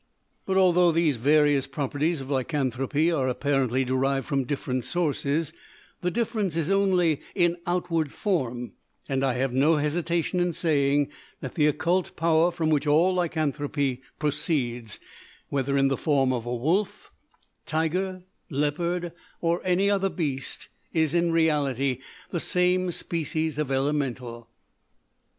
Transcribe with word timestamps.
But 0.47 0.57
although 0.57 0.91
these 0.91 1.17
various 1.17 1.67
properties 1.67 2.21
of 2.21 2.31
lycanthropy 2.31 3.11
are 3.11 3.27
apparently 3.29 3.85
derived 3.85 4.25
from 4.25 4.45
different 4.45 4.83
sources, 4.83 5.53
the 6.01 6.09
difference 6.09 6.55
is 6.55 6.71
only 6.71 7.21
in 7.35 7.57
outward 7.67 8.11
form; 8.11 8.71
and 9.07 9.23
I 9.23 9.33
have 9.33 9.53
no 9.53 9.75
hesitation 9.75 10.39
in 10.39 10.53
saying 10.53 11.09
that 11.39 11.53
the 11.53 11.67
occult 11.67 12.15
power 12.15 12.49
from 12.49 12.71
which 12.71 12.87
all 12.87 13.13
lycanthropy 13.13 14.01
proceeds, 14.17 14.99
whether 15.49 15.77
in 15.77 15.87
the 15.87 15.97
form 15.97 16.33
of 16.33 16.47
a 16.47 16.55
wolf, 16.55 17.11
tiger, 17.67 18.23
leopard, 18.49 19.11
or 19.39 19.61
any 19.63 19.87
other 19.87 20.09
beast, 20.09 20.67
is 20.93 21.13
in 21.13 21.31
reality 21.31 21.99
the 22.31 22.39
same 22.39 22.91
species 22.91 23.59
of 23.59 23.71
Elemental. 23.71 24.49